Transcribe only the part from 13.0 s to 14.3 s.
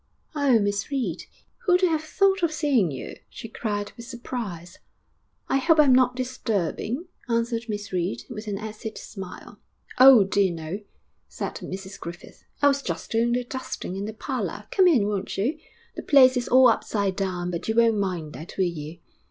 doing the dusting in the